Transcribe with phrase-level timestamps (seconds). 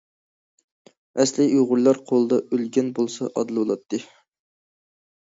[1.19, 4.01] ئەسلى ئۇيغۇرلار قولىدا ئۆلگەن بولسا ئادىل بولاتتى!